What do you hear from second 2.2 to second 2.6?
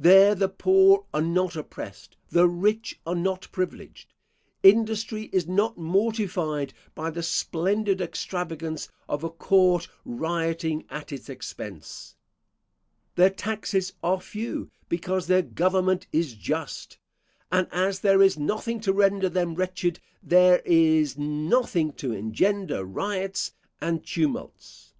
the